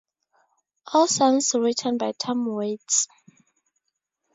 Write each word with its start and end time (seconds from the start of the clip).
All 0.91 1.05
songs 1.07 1.53
written 1.53 1.99
by 1.99 2.13
Tom 2.13 2.47
Waits. 2.47 3.07